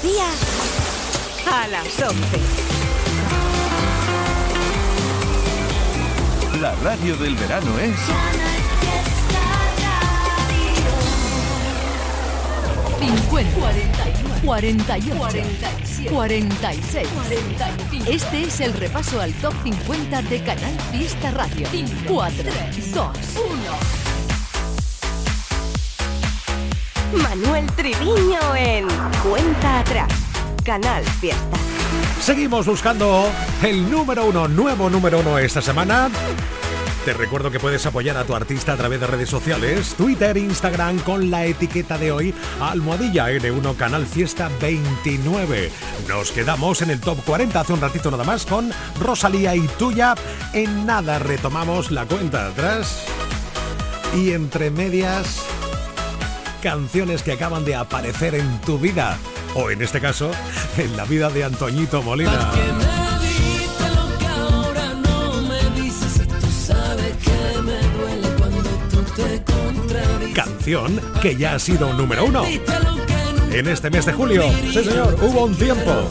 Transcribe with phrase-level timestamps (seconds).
[0.00, 0.26] Día
[1.52, 2.16] a las 11.
[6.60, 7.96] La radio del verano es...
[12.98, 15.48] 50, 41, 48,
[16.10, 18.10] 46, 45.
[18.10, 21.68] Este es el repaso al top 50 de Canal Fiesta Radio.
[22.06, 22.44] 4,
[22.94, 24.01] 2, 1.
[27.12, 28.86] Manuel Triviño en
[29.22, 30.12] Cuenta Atrás.
[30.64, 31.58] Canal Fiesta.
[32.20, 33.28] Seguimos buscando
[33.62, 36.08] el número uno, nuevo número uno esta semana.
[37.04, 41.00] Te recuerdo que puedes apoyar a tu artista a través de redes sociales, Twitter, Instagram,
[41.00, 45.72] con la etiqueta de hoy, Almohadilla N1 Canal Fiesta 29.
[46.08, 48.70] Nos quedamos en el top 40 hace un ratito nada más con
[49.00, 50.14] Rosalía y Tuya.
[50.52, 53.04] En nada retomamos la cuenta atrás.
[54.14, 55.42] Y entre medias,
[56.62, 59.18] canciones que acaban de aparecer en tu vida.
[59.54, 60.30] O en este caso,
[60.78, 62.50] en la vida de Antoñito Molina.
[70.34, 72.44] Canción que ya ha sido número uno.
[73.50, 76.08] En este mes de julio, sí señor, hubo un tiempo.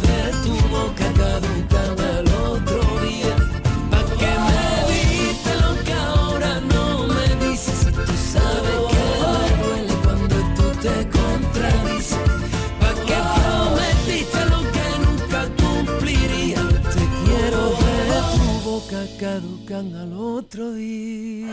[19.22, 21.46] Caducan al otro día.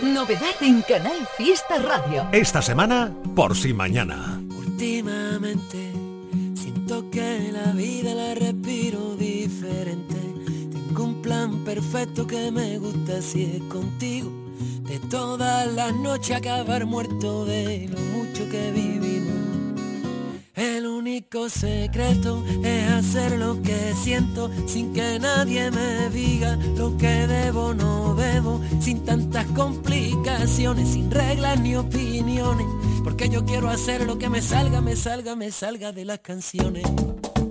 [0.00, 2.28] Novedad en Canal Fiesta Radio.
[2.30, 4.40] Esta semana, por si mañana.
[4.56, 5.90] Últimamente
[6.54, 10.14] siento que la vida la respiro diferente.
[10.70, 14.30] Tengo un plan perfecto que me gusta si es contigo.
[14.82, 19.35] De todas las noches acabar muerto de lo mucho que vivimos.
[20.56, 27.26] El único secreto es hacer lo que siento sin que nadie me diga lo que
[27.26, 32.66] debo no debo, sin tantas complicaciones, sin reglas ni opiniones,
[33.04, 36.84] porque yo quiero hacer lo que me salga, me salga, me salga de las canciones.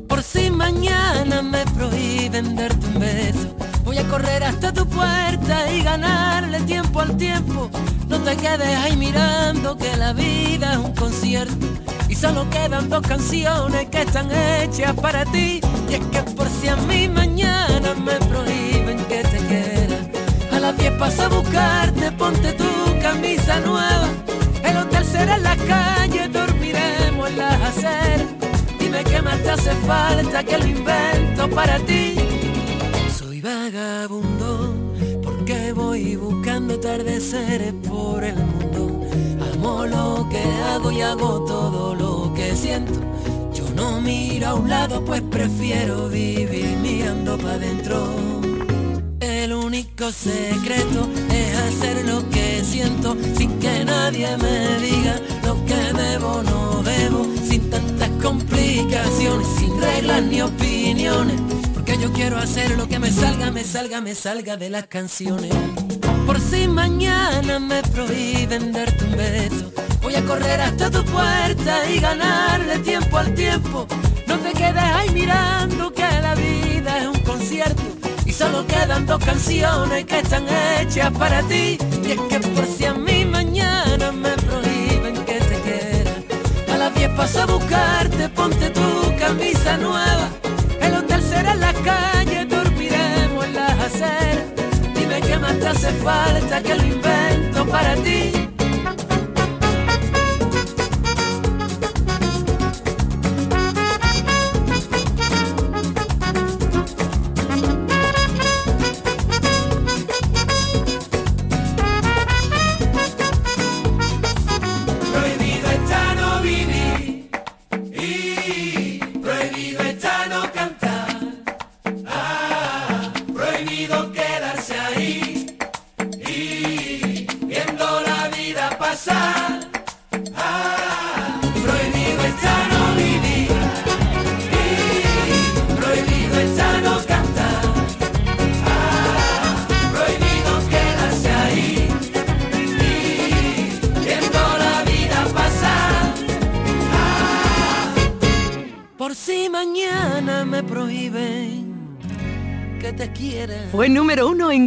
[0.07, 5.83] Por si mañana me prohíben darte un beso, voy a correr hasta tu puerta y
[5.83, 7.69] ganarle tiempo al tiempo.
[8.07, 11.67] No te quedes ahí mirando que la vida es un concierto
[12.15, 15.59] solo quedan dos canciones que están hechas para ti.
[15.89, 19.97] Y es que por si a mí mañana me prohíben que te quiera,
[20.53, 24.07] a las 10 paso a buscarte, ponte tu camisa nueva.
[24.63, 28.27] El hotel será en la calle, dormiremos en las aceras.
[28.79, 32.15] Dime qué más te hace falta que lo invento para ti.
[33.17, 34.73] Soy vagabundo
[35.23, 38.84] porque voy buscando atardeceres por el mundo
[39.65, 42.99] Lo que hago y hago todo lo que siento.
[43.51, 48.15] Yo no miro a un lado, pues prefiero vivir mirando para adentro.
[49.19, 55.93] El único secreto es hacer lo que siento sin que nadie me diga lo que
[55.93, 61.41] debo no debo, sin tantas complicaciones, sin reglas ni opiniones,
[61.73, 65.51] porque yo quiero hacer lo que me salga, me salga, me salga de las canciones.
[66.49, 72.77] Si mañana me prohíben darte un beso, voy a correr hasta tu puerta y ganarle
[72.79, 73.87] tiempo al tiempo.
[74.27, 77.81] No te quedes ahí mirando que la vida es un concierto
[78.25, 81.77] y solo quedan dos canciones que están hechas para ti.
[82.03, 86.11] Y es que por si a mí mañana me prohíben que te quiera,
[86.73, 89.04] a las 10 paso a buscarte, ponte tu
[96.63, 96.84] que lo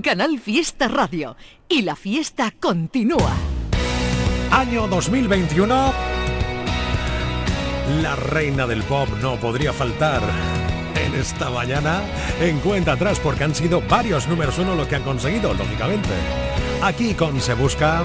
[0.08, 1.36] Canal Fiesta Radio
[1.68, 3.30] y la fiesta continúa.
[4.50, 5.92] Año 2021.
[8.00, 10.22] La reina del pop no podría faltar
[10.94, 12.00] en esta mañana
[12.40, 16.14] en cuenta atrás porque han sido varios números uno lo que han conseguido, lógicamente.
[16.82, 18.02] Aquí con Se Busca.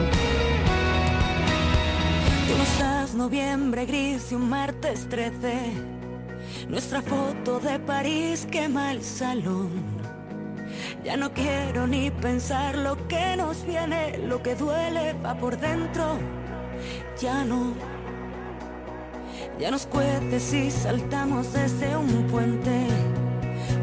[2.49, 5.71] Tú no estás noviembre gris y un martes 13.
[6.67, 9.92] Nuestra foto de París quema el salón.
[11.13, 16.17] Ya no quiero ni pensar lo que nos viene, lo que duele va por dentro.
[17.21, 17.75] Ya no
[19.59, 22.87] ya nos cuece si saltamos desde un puente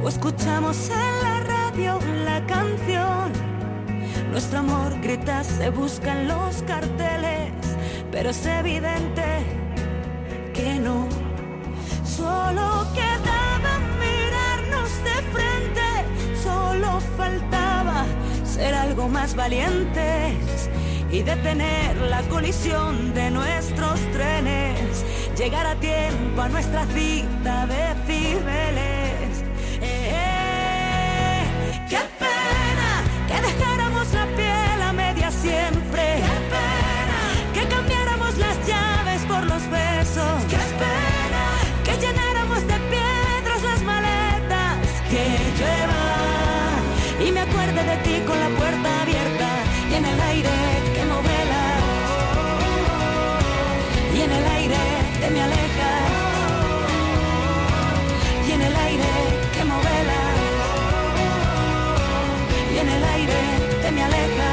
[0.02, 3.32] o escuchamos en la radio la canción.
[4.32, 7.52] Nuestro amor grita, se busca en los carteles,
[8.10, 9.44] pero es evidente
[10.52, 11.06] que no.
[12.04, 13.39] Solo quedaba
[17.20, 18.06] faltaba
[18.44, 20.70] ser algo más valientes
[21.12, 25.04] y detener la colisión de nuestros trenes,
[25.36, 28.99] llegar a tiempo a nuestra cita de Cibeles.
[55.32, 55.92] Me aleja.
[58.48, 59.12] Y en el aire
[59.54, 60.22] que movela
[62.74, 63.40] y en el aire
[63.82, 64.52] te me aleja.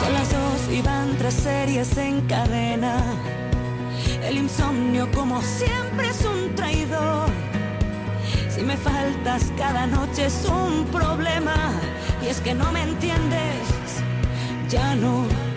[0.00, 2.96] Son las dos y van tres series en cadena.
[4.24, 7.28] El insomnio como siempre es un traidor.
[8.48, 11.54] Si me faltas cada noche es un problema.
[12.22, 13.64] Y es que no me entiendes.
[14.68, 15.51] Ya no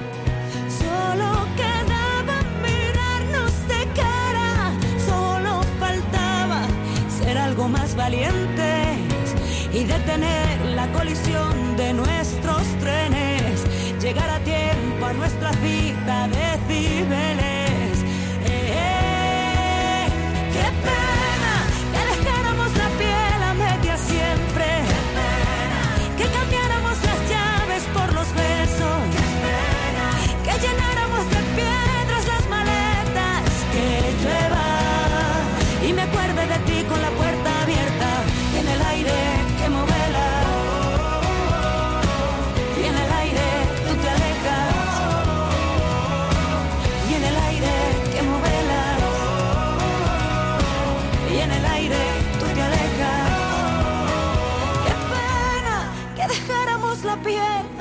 [7.67, 9.35] más valientes
[9.73, 13.63] y detener la colisión de nuestros trenes,
[14.01, 17.54] llegar a tiempo a nuestra cita de Cibeles.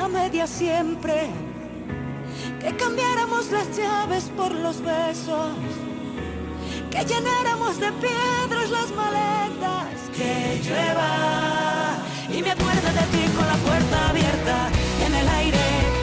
[0.09, 1.29] Media siempre.
[2.61, 5.53] Que cambiáramos las llaves por los besos.
[6.91, 11.75] Que llenáramos de piedras las maletas, que llueva
[12.33, 14.69] y me acuerdo de ti con la puerta abierta
[15.07, 15.94] en el aire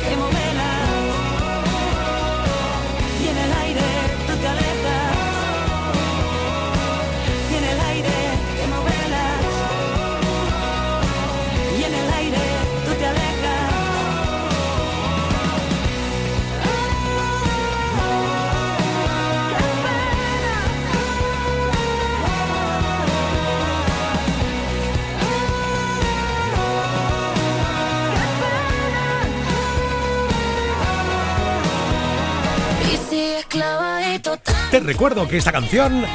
[34.71, 36.05] Te recuerdo que esta canción,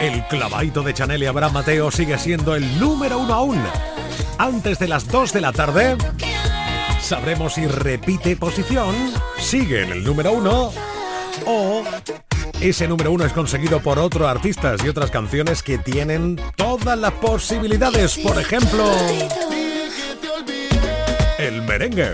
[0.00, 3.62] El clavadito de Chanel y Abraham Mateo, sigue siendo el número uno aún.
[4.36, 5.96] Antes de las 2 de la tarde,
[7.00, 8.94] sabremos si repite posición,
[9.38, 10.72] sigue en el número uno
[11.46, 11.84] o
[12.60, 17.12] ese número uno es conseguido por otros artistas y otras canciones que tienen todas las
[17.12, 18.18] posibilidades.
[18.18, 18.90] Por ejemplo,
[21.38, 22.12] el merengue.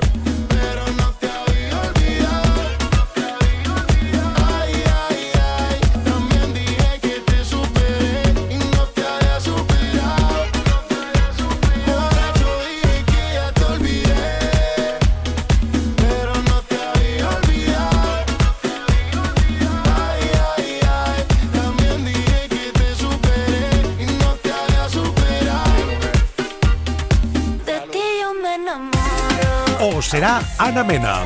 [30.26, 31.23] Será Ana Mena.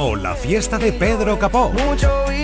[0.00, 1.70] O la fiesta de Pedro Capó.
[1.70, 2.37] Mucho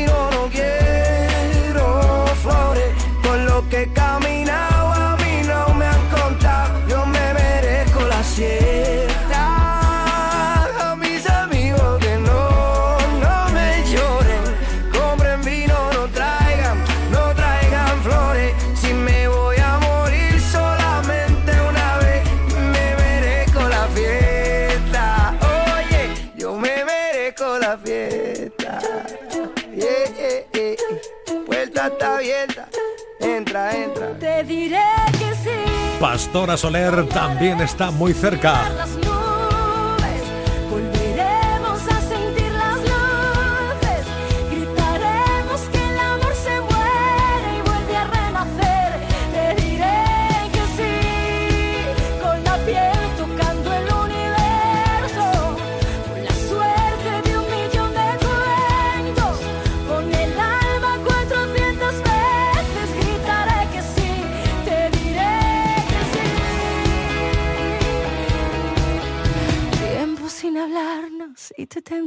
[36.05, 38.71] Pastora Soler también está muy cerca.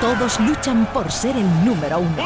[0.00, 2.22] Todos luchan por ser el número uno.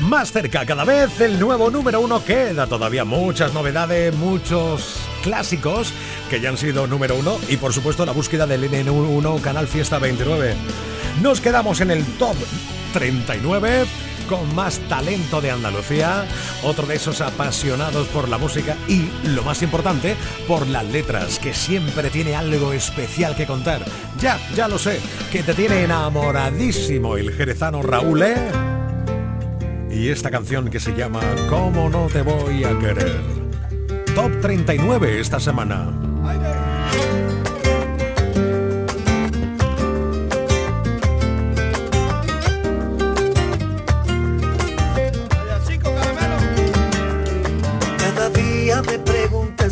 [0.00, 5.94] Más cerca cada vez el nuevo número uno queda todavía muchas novedades, muchos clásicos
[6.28, 9.98] que ya han sido número uno y por supuesto la búsqueda del N1 Canal Fiesta
[9.98, 10.54] 29.
[11.22, 12.36] Nos quedamos en el top
[12.92, 13.86] 39
[14.28, 16.26] con más talento de Andalucía,
[16.62, 20.16] otro de esos apasionados por la música y, lo más importante,
[20.46, 23.84] por las letras, que siempre tiene algo especial que contar.
[24.18, 25.00] Ya, ya lo sé,
[25.30, 28.50] que te tiene enamoradísimo el jerezano Raúl, ¿eh?
[29.90, 33.20] Y esta canción que se llama ¿Cómo no te voy a querer?
[34.14, 35.92] Top 39 esta semana.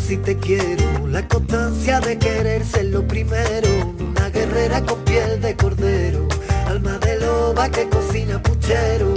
[0.05, 3.69] Si te quiero, la constancia de querer ser lo primero,
[3.99, 6.27] una guerrera con piel de cordero,
[6.67, 9.13] alma de loba que cocina puchero,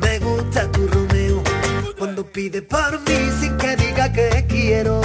[0.00, 1.42] me gusta tu Romeo,
[1.96, 5.00] cuando pide por mí sin que diga que quiero,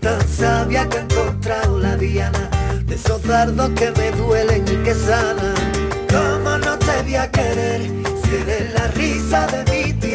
[0.00, 2.48] tan sabia que he encontrado la diana,
[2.86, 5.54] de esos dardos que me duelen y que sanan,
[6.08, 7.82] ¿cómo no te voy a querer,
[8.22, 10.13] si eres la risa de mi timidez,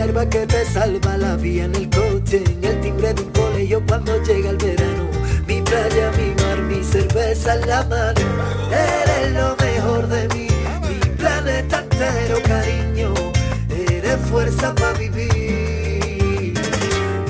[0.00, 3.30] el arma que te salva la vía en el coche En el timbre de un
[3.30, 5.10] colegio cuando llega el verano.
[5.46, 8.20] Mi playa, mi mar, mi cerveza en la mano.
[8.70, 10.48] Eres lo mejor de mí
[10.88, 13.14] Mi planeta entero, cariño.
[13.68, 16.54] Eres fuerza para vivir.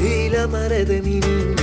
[0.03, 1.57] Y la madre de mi niño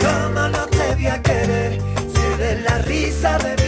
[0.00, 1.78] ¿Cómo no te voy a querer?
[2.12, 3.63] Si eres la risa de mi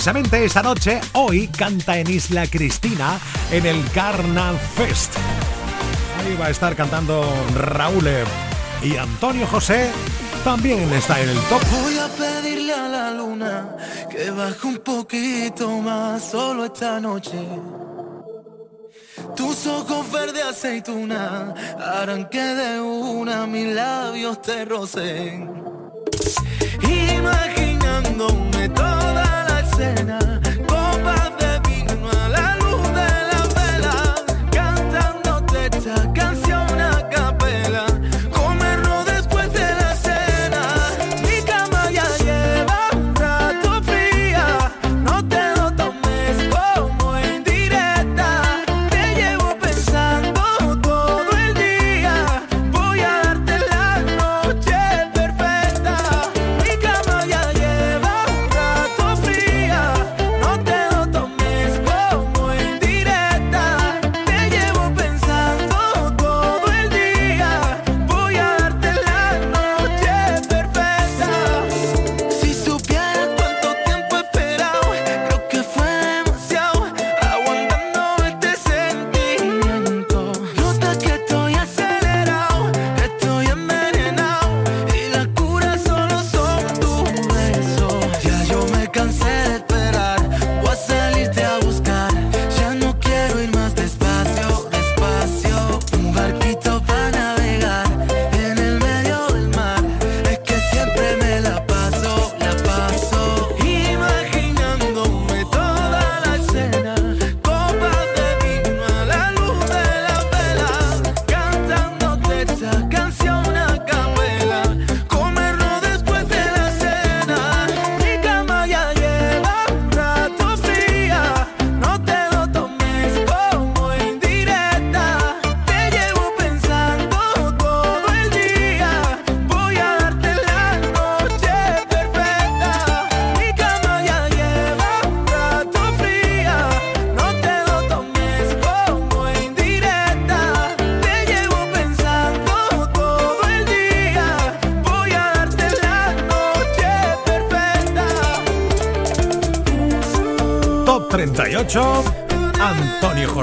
[0.00, 5.12] precisamente esta noche, hoy, canta en Isla Cristina en el Carnal Fest.
[6.18, 7.22] Ahí va a estar cantando
[7.54, 8.08] Raúl
[8.82, 9.90] y Antonio José
[10.42, 11.60] también está en el top.
[11.82, 13.76] Voy a pedirle a la luna
[14.08, 17.38] que baje un poquito más solo esta noche.
[19.36, 25.62] Tus ojos verde aceituna harán que de una mis labios te rocen.
[26.88, 29.29] Imaginándome toda
[29.80, 30.39] la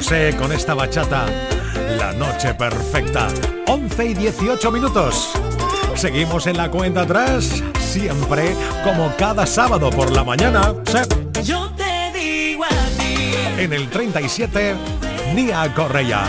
[0.08, 1.26] José con esta bachata.
[1.98, 3.28] La noche perfecta.
[3.68, 5.34] 11 y 18 minutos.
[5.96, 10.74] Seguimos en la cuenta atrás, siempre como cada sábado por la mañana.
[11.44, 13.34] Yo te digo a ti.
[13.58, 14.76] En el 37,
[15.36, 16.24] Nia Correia.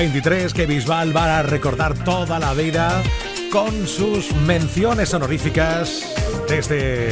[0.00, 3.02] 23 que Bisbal va a recordar toda la vida
[3.52, 6.14] con sus menciones honoríficas
[6.48, 7.10] desde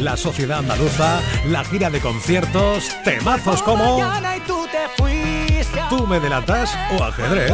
[0.00, 4.02] la sociedad andaluza, la gira de conciertos, temazos como
[5.88, 7.50] Tú me delatas o ajedrez.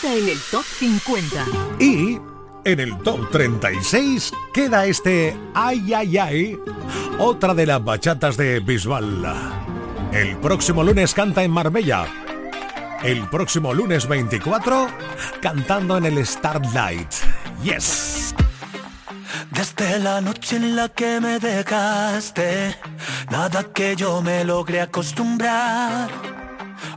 [0.00, 1.44] En el top 50.
[1.78, 2.18] Y
[2.64, 6.58] en el top 36 queda este Ay Ay Ay,
[7.18, 9.22] otra de las bachatas de Bisbal.
[10.12, 12.06] El próximo lunes canta en Marbella.
[13.02, 14.88] El próximo lunes 24
[15.42, 17.12] cantando en el Starlight.
[17.62, 18.34] Yes.
[19.50, 22.76] Desde la noche en la que me dejaste,
[23.30, 26.31] nada que yo me logre acostumbrar.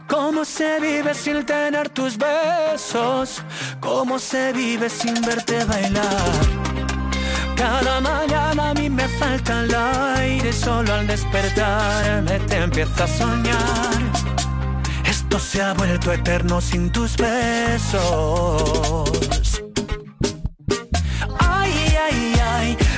[0.07, 3.41] ¿Cómo se vive sin tener tus besos?
[3.79, 6.31] ¿Cómo se vive sin verte bailar?
[7.55, 9.75] Cada mañana a mí me falta el
[10.17, 14.11] aire, solo al despertarme te empieza a soñar.
[15.05, 18.05] Esto se ha vuelto eterno sin tus besos.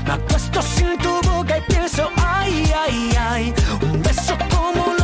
[0.07, 3.53] Me acuesto sin tu boca y pienso, ay, ay, ay.
[3.81, 4.96] Un beso como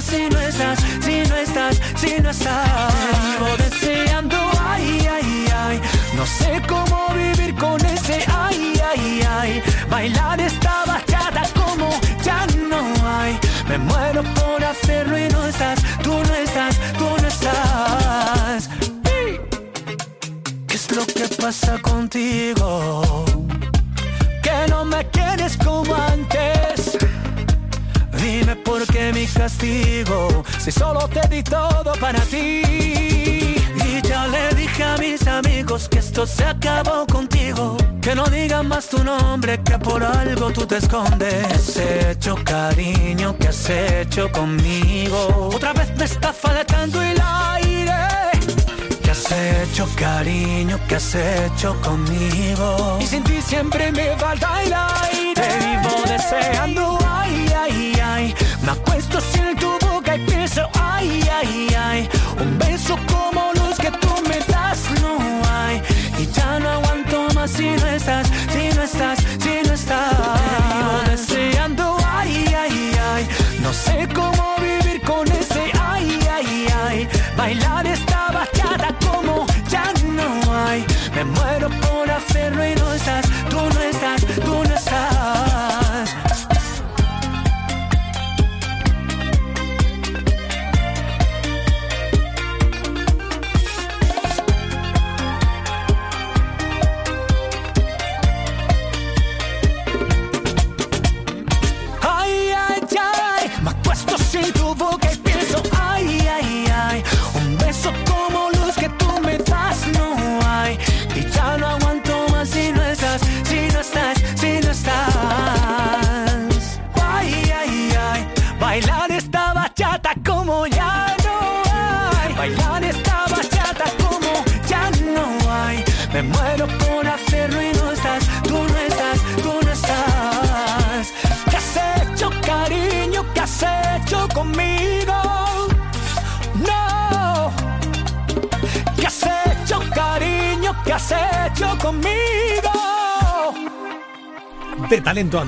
[0.00, 2.94] si no estás, si no estás, si no estás.
[3.24, 5.80] Vivo deseando, ay, ay, ay.
[6.16, 9.62] No sé cómo vivir con ese, ay, ay, ay.
[9.90, 11.90] Bailar esta bachata como
[12.22, 13.38] ya no hay.
[13.68, 18.68] Me muero por hacerlo y no estás, tú no estás, tú no estás
[20.98, 23.24] lo que pasa contigo?
[24.42, 26.98] Que no me quieres como antes.
[28.68, 32.62] Dime por qué mi castigo, si solo te di todo para ti.
[32.64, 37.76] Y ya le dije a mis amigos que esto se acabó contigo.
[38.02, 41.44] Que no digan más tu nombre, que por algo tú te escondes.
[41.46, 45.50] has hecho, cariño, que has hecho conmigo?
[45.54, 48.18] Otra vez me está faltando el aire
[49.18, 50.78] has hecho, cariño?
[50.88, 52.98] ¿Qué has hecho conmigo?
[53.00, 55.87] Y sin ti siempre me falta el aire.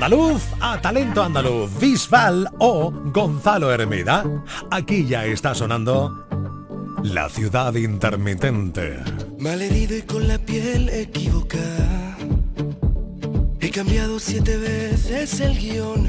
[0.01, 4.25] Andaluz a talento andaluz, Bisbal o Gonzalo Hermida.
[4.71, 6.27] Aquí ya está sonando
[7.03, 8.99] La ciudad intermitente.
[9.39, 12.17] Malherido y con la piel equivocada.
[13.61, 16.09] He cambiado siete veces el guion.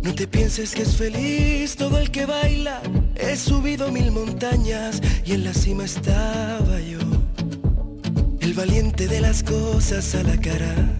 [0.00, 2.80] No te pienses que es feliz todo el que baila.
[3.16, 7.00] He subido mil montañas y en la cima estaba yo.
[8.38, 10.99] El valiente de las cosas a la cara.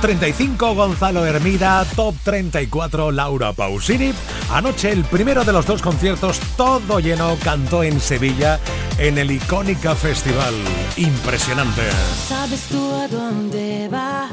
[0.00, 4.12] 35 Gonzalo Hermida, Top 34 Laura Pausini.
[4.52, 8.60] Anoche el primero de los dos conciertos todo lleno cantó en Sevilla
[8.98, 10.54] en el Icónica Festival.
[10.96, 11.82] Impresionante.
[12.28, 14.28] ¿Sabes tú a dónde va?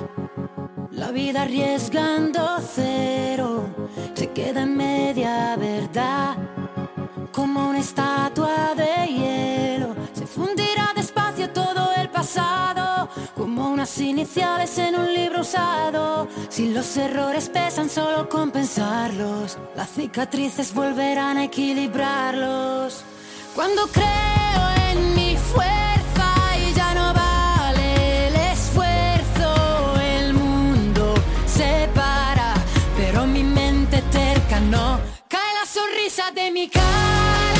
[0.91, 3.65] La vida arriesgando cero
[4.13, 6.37] se queda en media verdad,
[13.99, 16.27] iniciales en un libro usado.
[16.49, 19.57] Si los errores pesan, solo compensarlos.
[19.75, 23.03] Las cicatrices volverán a equilibrarlos.
[23.53, 25.85] Cuando creo en mi fuerza
[34.61, 34.99] no.
[35.27, 37.54] Cae la sonrisa de mi cara,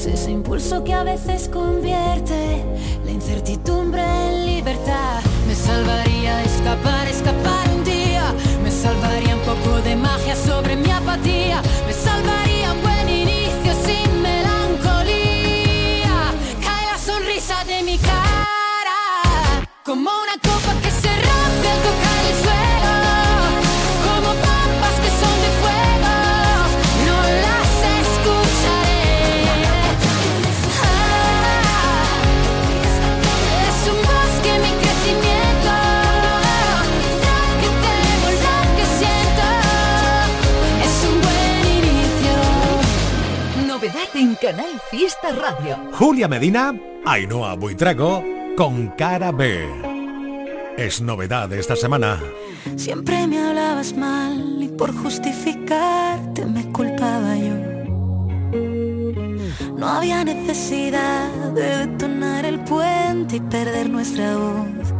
[0.00, 2.64] Es ese impulso que a veces convierte
[3.04, 5.20] la incertidumbre en libertad.
[5.46, 8.32] Me salvaría escapar, escapar un día.
[8.64, 11.60] Me salvaría un poco de magia sobre mi apatía.
[11.86, 12.49] Me salvaría
[44.90, 45.76] Fiesta Radio.
[45.92, 46.74] Julia Medina,
[47.04, 48.24] Ainhoa Buitrago,
[48.56, 49.68] con cara B.
[50.78, 52.18] Es novedad de esta semana.
[52.74, 57.54] Siempre me hablabas mal y por justificarte me culpaba yo.
[59.76, 64.99] No había necesidad de detonar el puente y perder nuestra voz.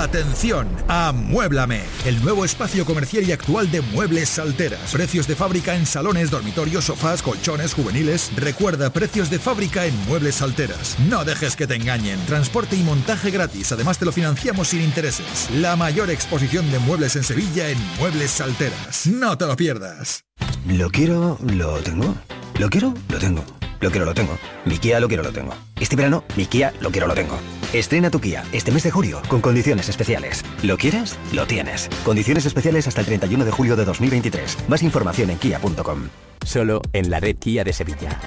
[0.00, 4.92] Atención, Amuéblame, el nuevo espacio comercial y actual de Muebles Salteras.
[4.92, 8.30] Precios de fábrica en salones, dormitorios, sofás, colchones juveniles.
[8.34, 10.96] Recuerda, precios de fábrica en Muebles Salteras.
[11.10, 12.18] No dejes que te engañen.
[12.24, 13.72] Transporte y montaje gratis.
[13.72, 15.50] Además te lo financiamos sin intereses.
[15.52, 19.06] La mayor exposición de muebles en Sevilla en Muebles Salteras.
[19.06, 20.24] No te lo pierdas.
[20.66, 22.14] Lo quiero, lo tengo.
[22.58, 23.59] Lo quiero, lo tengo.
[23.80, 24.38] Lo quiero, lo tengo.
[24.64, 25.54] Mi Kia lo quiero, lo tengo.
[25.80, 27.38] Este verano, mi Kia lo quiero, lo tengo.
[27.72, 30.44] Estrena tu Kia este mes de julio con condiciones especiales.
[30.62, 31.16] ¿Lo quieres?
[31.32, 31.88] Lo tienes.
[32.04, 34.68] Condiciones especiales hasta el 31 de julio de 2023.
[34.68, 36.08] Más información en kia.com.
[36.44, 38.20] Solo en la red Kia de Sevilla.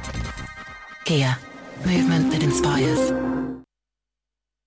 [1.05, 1.39] Kia.
[1.85, 3.13] Movement that inspires.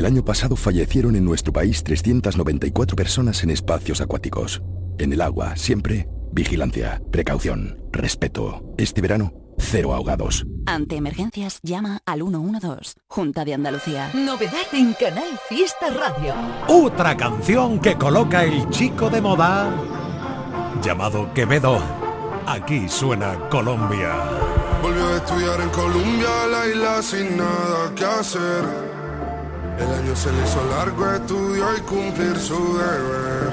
[0.00, 4.62] El año pasado fallecieron en nuestro país 394 personas en espacios acuáticos.
[4.96, 8.62] En el agua, siempre, vigilancia, precaución, respeto.
[8.78, 10.46] Este verano, cero ahogados.
[10.64, 14.10] Ante emergencias, llama al 112, Junta de Andalucía.
[14.14, 16.32] Novedad en Canal Fiesta Radio.
[16.66, 19.70] Otra canción que coloca el chico de moda
[20.82, 21.78] llamado Quevedo.
[22.46, 24.14] Aquí suena Colombia.
[24.80, 28.89] Volvió a estudiar en Colombia, la isla sin nada que hacer.
[29.80, 33.52] El año se le hizo largo, estudió y cumplir su deber.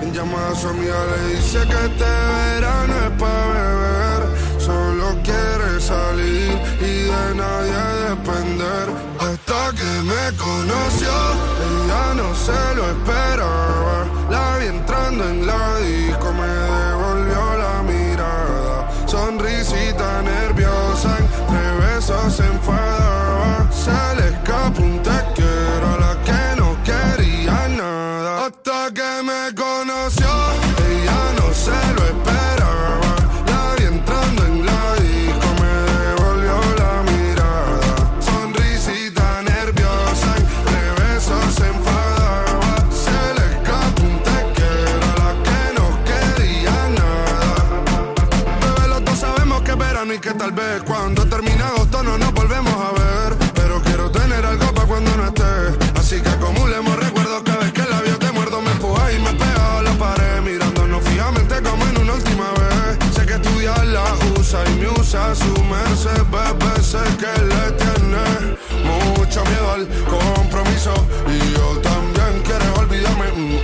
[0.00, 4.38] En llamada a su amiga le dice que este verano es para beber.
[4.58, 8.86] Solo quiere salir y de nadie depender.
[9.20, 11.12] Hasta que me conoció,
[11.68, 14.06] ella no se lo esperaba.
[14.30, 18.90] La vi entrando en la disco, me devolvió la mirada.
[19.06, 22.44] Sonrisita nerviosa, entre besos se
[65.08, 66.82] usa su merced, bebé.
[66.82, 70.92] Sé que le tiene mucho miedo al compromiso.
[71.26, 73.56] Y yo también quiero olvidarme, mm,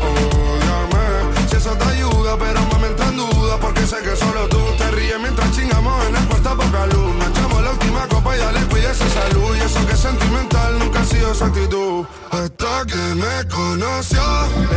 [0.53, 1.49] ódiame.
[1.49, 3.59] Si eso te ayuda, pero me entra en duda.
[3.61, 7.15] Porque sé que solo tú te ríes mientras chingamos en el cuarto a poca luz.
[7.29, 9.57] Echamos la última copa y ya le cuide esa salud.
[9.57, 12.07] Y eso que es sentimental nunca ha sido su actitud.
[12.31, 14.25] Hasta que me conoció,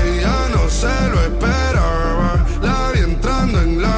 [0.06, 2.46] ella no se lo esperaba.
[2.62, 3.98] La vi entrando en la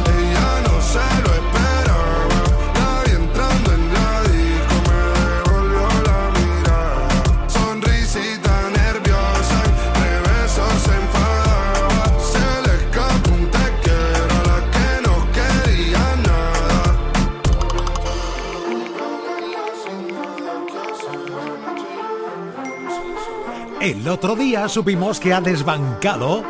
[23.81, 26.43] El otro día supimos que ha desbancado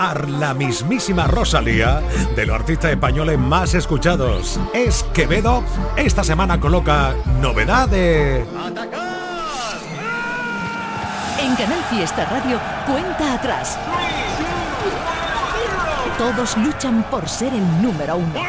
[0.00, 2.02] a la mismísima Rosalía
[2.34, 4.58] de los artistas españoles más escuchados.
[4.74, 5.62] Es Quevedo.
[5.96, 8.40] Esta semana coloca novedad de...
[11.38, 13.78] En Canal Fiesta Radio, cuenta atrás.
[16.18, 18.40] Todos luchan por ser el número uno.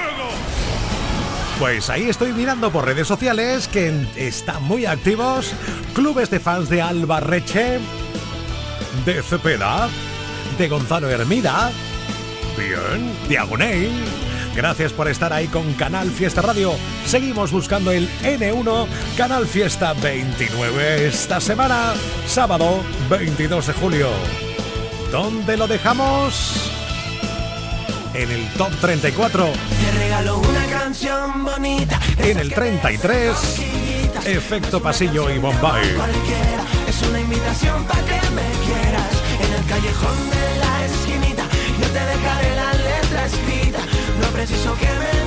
[1.60, 5.54] Pues ahí estoy mirando por redes sociales que están muy activos.
[5.94, 7.80] Clubes de fans de Alba Reche,
[9.06, 9.90] de Cepeda,
[10.58, 11.72] de Gonzalo Hermida,
[12.58, 13.92] bien, de Agoney.
[14.56, 16.74] Gracias por estar ahí con Canal Fiesta Radio.
[17.06, 18.88] Seguimos buscando el N1
[19.18, 21.94] Canal Fiesta 29 esta semana,
[22.28, 24.10] sábado 22 de julio.
[25.12, 26.70] ¿Dónde lo dejamos?
[28.14, 29.46] En el top 34.
[29.46, 32.00] Te regalo una canción bonita.
[32.20, 33.36] En el 33,
[34.26, 35.96] Efecto Pasillo y Bombay.
[36.88, 38.23] Es una invitación para.
[40.04, 41.44] De la esquinita,
[41.80, 43.80] yo te dejaré la letra escrita.
[44.22, 45.23] No preciso que me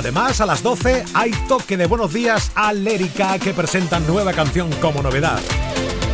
[0.00, 4.70] Además, a las 12 hay toque de buenos días a Lérica que presentan nueva canción
[4.80, 5.38] como novedad.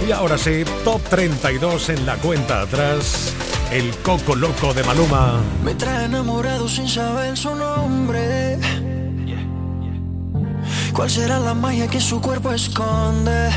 [0.05, 3.33] Y ahora sí, top 32 en la cuenta atrás.
[3.71, 5.41] El Coco Loco de Maluma.
[5.63, 8.59] Me trae enamorado sin saber su nombre.
[10.93, 13.51] ¿Cuál será la magia que su cuerpo esconde?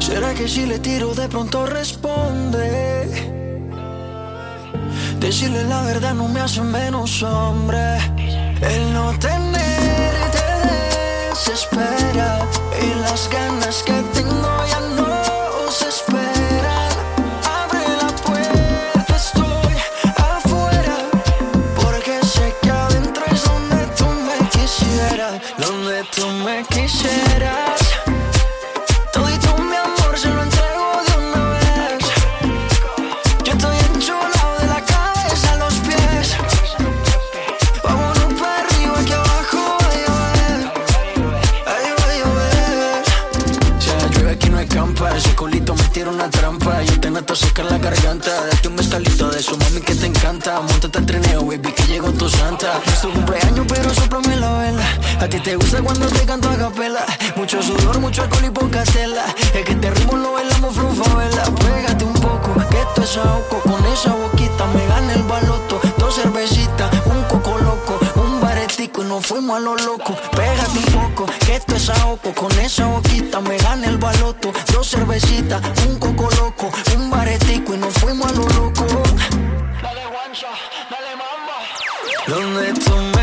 [0.00, 3.33] ¿Será que si le tiro de pronto responde?
[5.24, 7.96] Decirle la verdad no me hace menos hombre.
[8.60, 12.46] El no tener te desespera
[12.82, 14.63] y las ganas que tengo
[50.68, 52.80] Montate al trineo, baby, que llegó tu santa.
[52.86, 54.84] Es tu cumpleaños, pero soplame la vela.
[55.20, 57.04] A ti te gusta cuando te canto a capela.
[57.36, 59.24] Mucho sudor, mucho alcohol y poca tela.
[59.54, 61.44] Es que este ritmo lo bailamos vela.
[61.44, 63.60] Pégate un poco, que esto es ahogo.
[63.62, 65.80] Con esa boquita me gana el baloto.
[65.98, 70.14] Dos cervecitas, un coco loco, un baretico y nos fuimos a lo loco.
[70.32, 72.34] Pégate un poco, que esto es ahogo.
[72.34, 74.52] Con esa boquita me gana el baloto.
[74.72, 78.86] Dos cervecitas, un coco loco, un baretico y nos fuimos a lo loco.
[80.34, 80.48] Guancha,
[80.90, 81.62] dale mamba.
[82.26, 83.13] Donde tú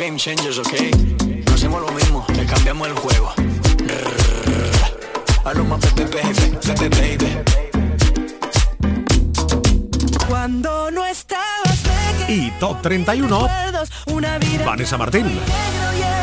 [0.00, 0.72] game changers, ¿ok?
[1.46, 3.34] No hacemos lo mismo, le cambiamos el juego.
[5.44, 6.04] Maluma, baby,
[6.66, 7.38] baby, baby.
[10.26, 11.82] Cuando no estabas
[12.28, 15.26] Y Top 31, recuerdos, una vida Vanessa Martín.
[15.26, 16.20] negro y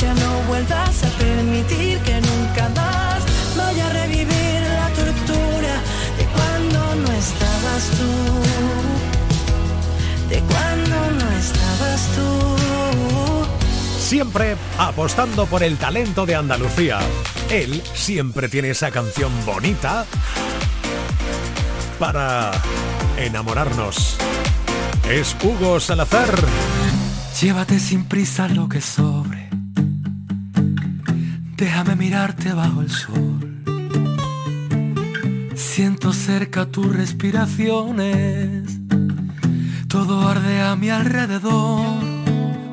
[0.00, 3.22] ya no vuelvas a permitir que nunca más
[3.56, 5.80] vaya a revivir la tortura
[6.18, 8.12] de cuando no estabas tú.
[10.28, 12.28] De cuando no estabas tú.
[13.98, 16.98] Siempre apostando por el talento de Andalucía.
[17.50, 20.04] Él siempre tiene esa canción bonita
[21.98, 22.50] para
[23.16, 24.16] enamorarnos.
[25.08, 26.34] Es Hugo Salazar.
[27.40, 29.45] Llévate sin prisa lo que sobre.
[31.56, 33.62] Déjame mirarte bajo el sol.
[35.54, 38.78] Siento cerca tus respiraciones.
[39.88, 41.86] Todo arde a mi alrededor.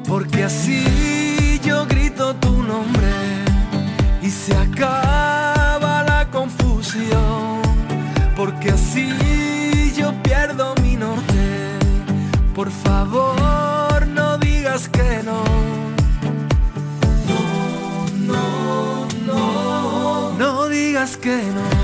[0.05, 3.13] Porque así yo grito tu nombre
[4.21, 7.61] y se acaba la confusión.
[8.35, 11.79] Porque así yo pierdo mi norte.
[12.53, 15.72] Por favor, no digas que no.
[21.03, 21.82] Digas que no.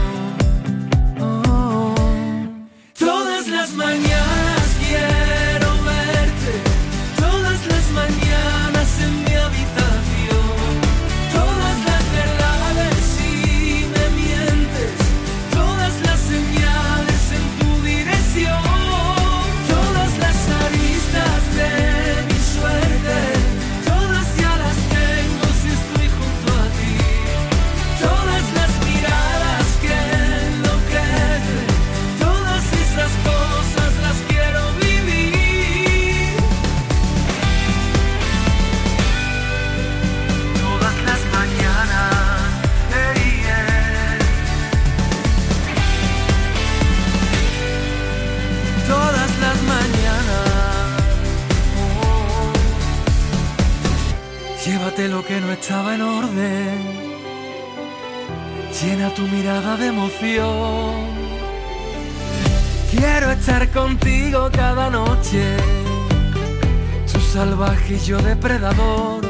[68.06, 69.22] Yo depredador,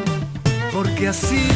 [0.74, 1.48] porque así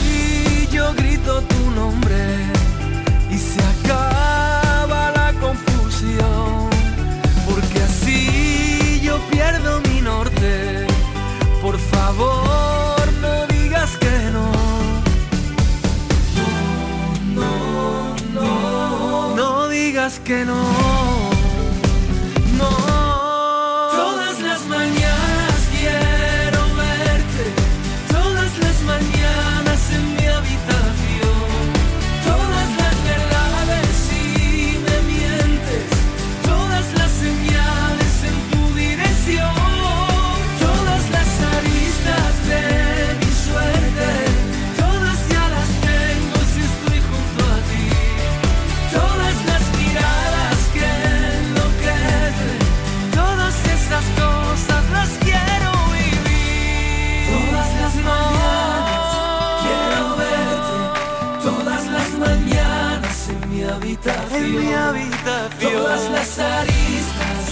[65.74, 67.44] todas las aristas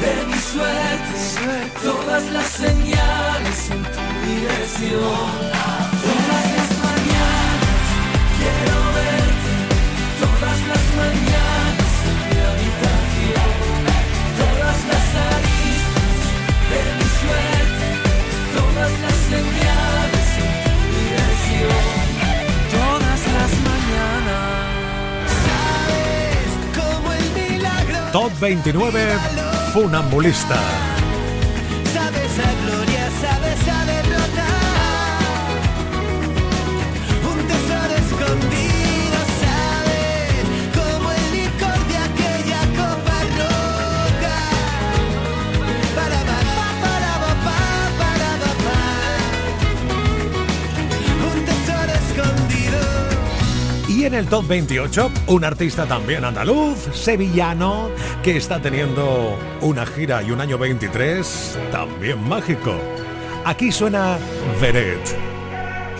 [0.00, 5.59] de mi suerte, todas las señales en tu dirección,
[28.40, 29.18] 29
[29.74, 30.56] Funambulista.
[31.92, 34.46] Sabes a gloria, sabes a derrota.
[37.30, 44.38] Un tesoro escondido, sabes como el licor de aquella copa roja.
[45.94, 47.60] Para pa, pa, para pa, pa,
[47.98, 48.80] para pa, pa.
[51.28, 52.80] Un tesoro escondido.
[53.88, 57.90] Y en el top 28, un artista también andaluz, sevillano,
[58.22, 62.74] que está teniendo una gira y un año 23 también mágico.
[63.44, 64.18] Aquí suena
[64.60, 65.00] Veret.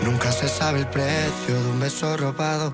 [0.05, 2.73] Nunca se sabe el precio de un beso robado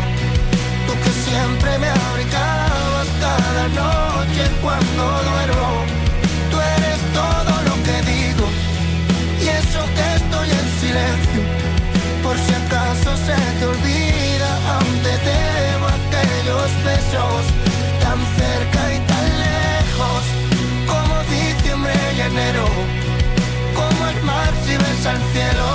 [22.33, 25.67] Como el mar si ves al cielo,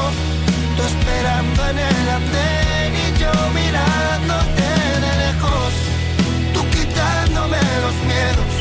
[0.74, 4.68] tú esperando en el andén y yo mirándote
[5.04, 5.72] de lejos,
[6.54, 8.52] tú quitándome los miedos,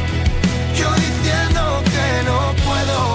[0.77, 3.14] yo diciendo que no puedo.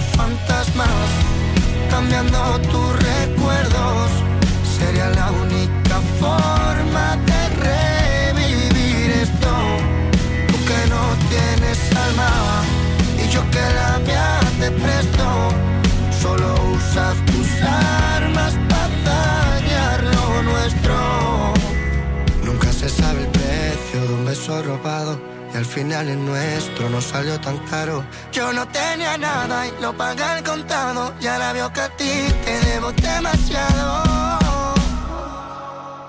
[0.00, 0.88] fantasmas,
[1.90, 4.10] cambiando tus recuerdos,
[4.78, 9.52] sería la única forma de revivir esto.
[10.48, 12.30] Tú que no tienes alma
[13.22, 15.48] y yo que la mía te presto,
[16.20, 18.71] solo usas tus armas.
[25.62, 28.04] Al final el nuestro no salió tan caro.
[28.32, 31.14] Yo no tenía nada y lo pagué al contado.
[31.20, 33.88] Y ahora veo que a ti te debo demasiado.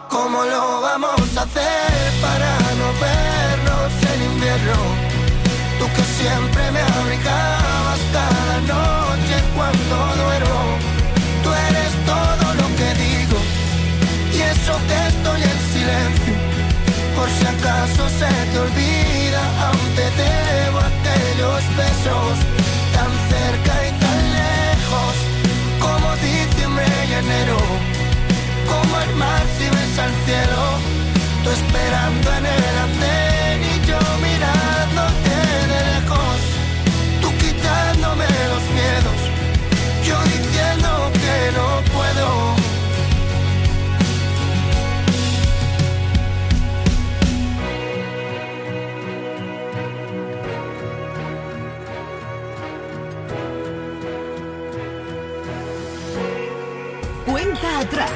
[0.09, 1.93] ¿Cómo lo vamos a hacer
[2.25, 4.77] para no vernos en invierno?
[5.77, 10.61] Tú que siempre me abrigabas cada noche cuando duermo.
[11.43, 13.37] Tú eres todo lo que digo
[14.35, 16.42] y eso que estoy en silencio.
[17.23, 22.35] Por si acaso se te olvida, aún te debo aquellos besos
[22.93, 25.15] tan cerca y tan lejos
[25.79, 27.57] como diciembre y enero,
[28.67, 30.63] como el mar si ves al cielo,
[31.45, 33.32] tú esperando en el andén
[57.83, 58.11] atrás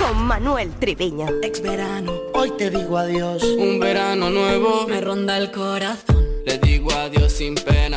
[0.00, 1.26] con Manuel Triviño.
[1.42, 3.42] Ex verano, Hoy te digo adiós.
[3.42, 4.86] un verano nuevo.
[4.88, 6.26] Me ronda el corazón.
[6.44, 7.96] Le digo adiós sin pena.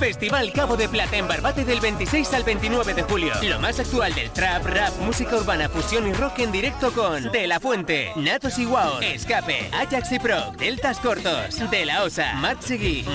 [0.00, 3.34] Festival Cabo de Plata en Barbate del 26 al 29 de julio.
[3.42, 7.46] Lo más actual del trap, rap, música urbana, fusión y rock en directo con De
[7.46, 12.64] La Fuente, Natos y Wow, Escape, Ajax y Pro, Deltas Cortos, De La Osa, Matt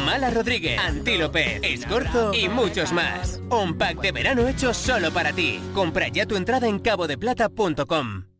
[0.05, 3.39] Mala Rodríguez, Antílope, Escorzo y muchos más.
[3.49, 5.59] Un pack de verano hecho solo para ti.
[5.73, 8.34] Compra ya tu entrada en cabodeplata.com.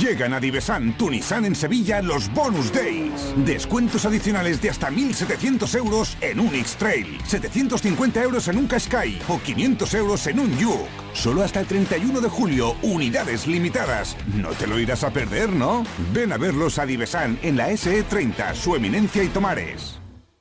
[0.00, 3.34] Llegan a Divesan Tunisan en Sevilla los Bonus Days.
[3.36, 9.40] Descuentos adicionales de hasta 1.700 euros en un X-Trail, 750 euros en un Qashqai o
[9.40, 10.88] 500 euros en un Yuk.
[11.12, 14.16] Solo hasta el 31 de julio, unidades limitadas.
[14.34, 15.84] No te lo irás a perder, ¿no?
[16.12, 19.97] Ven a verlos a Divesan en la SE30, su eminencia y Tomares.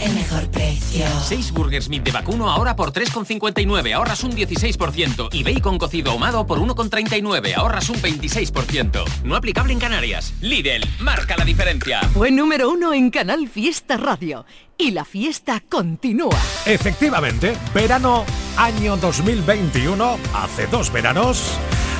[0.00, 1.04] el mejor precio.
[1.24, 5.28] 6 Burgers Meat de vacuno ahora por 3,59, ahorras un 16%.
[5.32, 9.04] Y bacon cocido ahumado por 1,39, ahorras un 26%.
[9.24, 10.34] No aplicable en Canarias.
[10.40, 12.00] Lidl, marca la diferencia.
[12.14, 14.44] Fue número uno en Canal Fiesta Radio.
[14.78, 16.38] Y la fiesta continúa.
[16.66, 18.24] Efectivamente, verano
[18.56, 21.52] año 2021, hace dos veranos,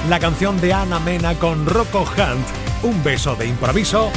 [0.09, 2.47] la canción de Ana Mena con Rocco Hunt,
[2.83, 4.11] Un beso de improviso,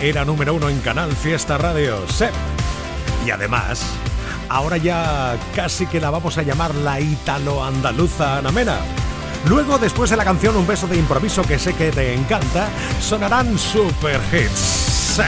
[0.00, 1.98] era número uno en Canal Fiesta Radio.
[2.08, 2.26] Sí.
[3.24, 3.82] Y además,
[4.48, 8.78] ahora ya casi que la vamos a llamar la ítalo-andaluza Ana Mena.
[9.48, 12.68] Luego, después de la canción Un beso de improviso que sé que te encanta,
[13.00, 15.20] sonarán super hits.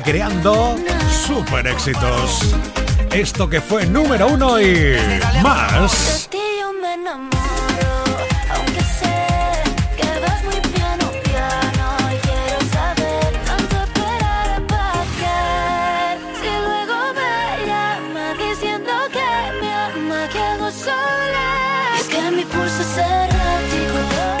[0.00, 0.76] creando
[1.26, 2.54] super éxitos.
[3.10, 4.96] Esto que fue número uno y
[5.42, 6.28] más.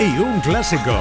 [0.02, 0.98] y un clásico.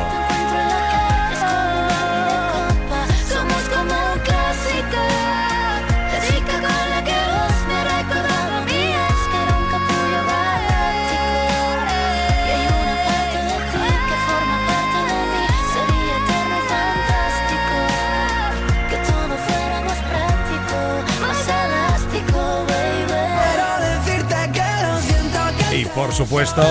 [26.01, 26.63] por supuesto,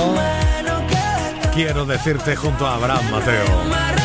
[1.55, 4.00] quiero decirte junto a Abraham Mateo.